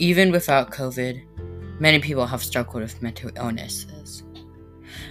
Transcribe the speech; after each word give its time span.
Even 0.00 0.32
without 0.32 0.70
COVID, 0.70 1.20
many 1.78 1.98
people 1.98 2.24
have 2.24 2.42
struggled 2.42 2.82
with 2.82 3.02
mental 3.02 3.30
illnesses. 3.36 4.22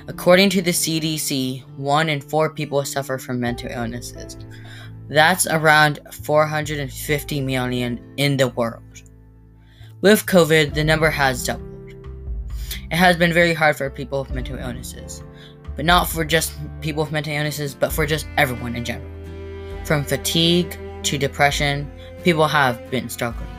According 0.08 0.50
to 0.50 0.64
the 0.64 0.72
CDC, 0.72 1.64
one 1.78 2.10
in 2.10 2.20
four 2.20 2.50
people 2.50 2.84
suffer 2.84 3.20
from 3.20 3.40
mental 3.40 3.70
illnesses. 3.70 4.36
That's 5.08 5.46
around 5.46 6.00
450 6.12 7.42
million 7.42 8.02
in 8.18 8.38
the 8.38 8.48
world. 8.48 8.82
With 10.02 10.26
COVID, 10.26 10.74
the 10.74 10.84
number 10.84 11.12
has 11.12 11.46
doubled. 11.46 11.94
It 12.90 12.96
has 12.96 13.16
been 13.16 13.32
very 13.32 13.54
hard 13.54 13.78
for 13.78 13.92
people 13.92 14.22
with 14.24 14.34
mental 14.34 14.58
illnesses, 14.58 15.22
but 15.76 15.86
not 15.86 16.10
for 16.10 16.26
just 16.26 16.52
people 16.82 17.04
with 17.04 17.12
mental 17.12 17.34
illnesses, 17.34 17.76
but 17.76 17.94
for 17.94 18.08
just 18.08 18.26
everyone 18.38 18.76
in 18.76 18.86
general. 18.86 19.12
From 19.86 20.04
fatigue 20.04 20.76
to 21.04 21.20
depression, 21.20 21.92
people 22.24 22.48
have 22.48 22.90
been 22.90 23.08
struggling. 23.08 23.59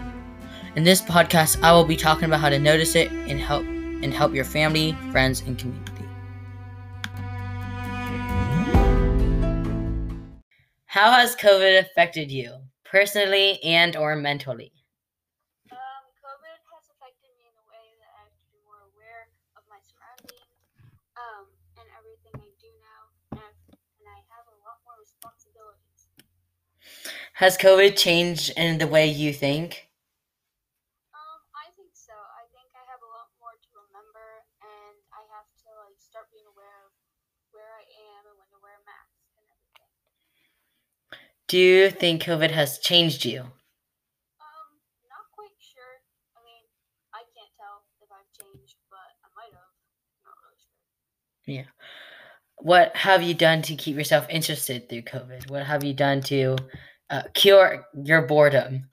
In 0.77 0.84
this 0.84 1.02
podcast, 1.02 1.60
I 1.65 1.73
will 1.73 1.84
be 1.84 1.97
talking 1.97 2.27
about 2.27 2.38
how 2.38 2.48
to 2.48 2.59
notice 2.59 2.95
it 2.95 3.10
and 3.10 3.41
help 3.41 3.65
and 3.65 4.15
help 4.15 4.33
your 4.33 4.45
family, 4.45 4.96
friends, 5.10 5.41
and 5.41 5.59
community. 5.59 6.05
How 10.87 11.10
has 11.10 11.34
COVID 11.34 11.80
affected 11.80 12.30
you, 12.30 12.55
personally 12.84 13.59
and 13.65 13.96
or 13.96 14.15
mentally? 14.15 14.70
Um, 15.73 16.06
COVID 16.23 16.62
has 16.71 16.87
affected 16.95 17.34
me 17.34 17.51
in 17.51 17.55
a 17.59 17.66
way 17.66 17.91
that 17.98 18.15
I 18.15 18.23
have 18.23 18.30
to 18.30 18.46
be 18.55 18.62
more 18.62 18.87
aware 18.95 19.27
of 19.59 19.66
my 19.66 19.82
surroundings 19.82 20.55
um, 21.18 21.51
and 21.82 21.88
everything 21.98 22.30
I 22.38 22.46
do 22.62 22.71
now, 22.79 23.43
and, 23.43 23.55
and 23.74 24.07
I 24.07 24.23
have 24.30 24.46
a 24.46 24.55
lot 24.62 24.79
more 24.87 24.95
responsibilities. 25.02 26.07
Has 27.34 27.59
COVID 27.59 27.96
changed 27.98 28.52
in 28.57 28.79
the 28.79 28.87
way 28.87 29.09
you 29.09 29.32
think? 29.32 29.90
Where 37.52 37.70
I 37.74 37.84
am 37.84 38.26
and 38.30 38.37
when 38.38 38.48
to 38.51 38.59
wear 38.62 38.79
masks 38.87 39.34
and 39.37 39.46
everything. 39.51 39.90
Do 41.48 41.59
you 41.59 41.90
think 41.90 42.23
COVID 42.23 42.51
has 42.51 42.79
changed 42.79 43.24
you? 43.24 43.40
Um, 43.40 44.68
not 45.10 45.26
quite 45.34 45.54
sure. 45.59 46.02
I 46.37 46.40
mean, 46.46 46.62
I 47.12 47.23
can't 47.34 47.52
tell 47.59 47.84
if 48.01 48.09
I've 48.10 48.30
changed, 48.32 48.76
but 48.90 49.18
I 49.24 49.28
might 49.34 49.52
have. 49.52 49.74
Not 50.24 50.37
really 50.46 50.60
sure. 50.62 50.78
Yeah. 51.46 51.68
What 52.62 52.95
have 52.95 53.23
you 53.23 53.34
done 53.34 53.62
to 53.62 53.74
keep 53.74 53.96
yourself 53.96 54.26
interested 54.28 54.88
through 54.88 55.02
COVID? 55.02 55.51
What 55.51 55.65
have 55.65 55.82
you 55.82 55.95
done 55.95 56.21
to 56.28 56.56
uh, 57.09 57.23
cure 57.34 57.87
your 58.04 58.23
boredom? 58.23 58.84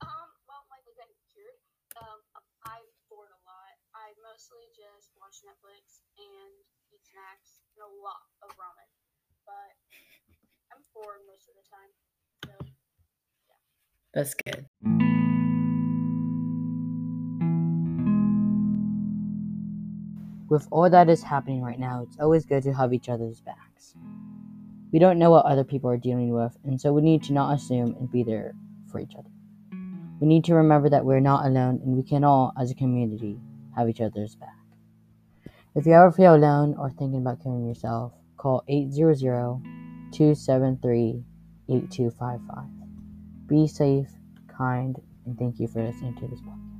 Um, 0.00 0.30
well, 0.46 0.62
like 0.70 0.86
I 0.86 0.94
got 0.94 1.10
cured. 1.28 1.58
Um, 1.98 2.22
I've 2.64 2.86
bored 3.10 3.34
a 3.34 3.40
lot. 3.44 3.74
I 3.98 4.14
mostly 4.38 4.70
just 4.70 5.10
watch 5.18 5.42
Netflix 5.42 5.98
and 6.16 6.54
eat 6.94 7.02
snacks 7.02 7.58
and 7.74 7.82
a 7.82 7.90
lot 8.06 8.22
of 8.40 8.50
ramen. 8.54 8.86
But 9.44 9.74
I'm 10.70 10.78
bored 10.94 11.26
most 11.26 11.48
of 11.50 11.56
the 11.58 11.66
time. 11.66 11.90
So 12.46 12.54
That's 14.14 14.34
good. 14.34 14.66
With 20.48 20.68
all 20.70 20.88
that 20.88 21.08
is 21.08 21.24
happening 21.24 21.60
right 21.60 21.80
now, 21.80 22.04
it's 22.06 22.16
always 22.20 22.46
good 22.46 22.62
to 22.62 22.72
have 22.72 22.94
each 22.94 23.08
other's 23.08 23.40
backs. 23.40 23.96
We 24.92 25.00
don't 25.00 25.18
know 25.18 25.32
what 25.32 25.46
other 25.46 25.64
people 25.64 25.90
are 25.90 25.96
dealing 25.96 26.30
with, 26.32 26.56
and 26.62 26.80
so 26.80 26.92
we 26.92 27.02
need 27.02 27.24
to 27.24 27.32
not 27.32 27.56
assume 27.56 27.96
and 27.98 28.08
be 28.08 28.22
there 28.22 28.54
for 28.86 29.00
each 29.00 29.16
other. 29.18 29.30
We 30.20 30.28
need 30.28 30.44
to 30.44 30.54
remember 30.54 30.88
that 30.90 31.04
we're 31.04 31.18
not 31.18 31.44
alone 31.44 31.80
and 31.84 31.96
we 31.96 32.04
can 32.04 32.22
all, 32.22 32.52
as 32.56 32.70
a 32.70 32.74
community, 32.76 33.40
have 33.78 33.88
each 33.88 34.00
other's 34.00 34.34
back. 34.34 34.56
If 35.74 35.86
you 35.86 35.92
ever 35.92 36.10
feel 36.10 36.34
alone 36.34 36.74
or 36.76 36.90
thinking 36.90 37.20
about 37.20 37.42
killing 37.42 37.66
yourself, 37.66 38.12
call 38.36 38.64
800 38.66 39.20
273 40.12 41.24
8255. 41.68 42.64
Be 43.46 43.66
safe, 43.68 44.08
kind, 44.48 45.00
and 45.26 45.38
thank 45.38 45.60
you 45.60 45.68
for 45.68 45.82
listening 45.82 46.16
to 46.16 46.26
this 46.26 46.40
podcast. 46.40 46.77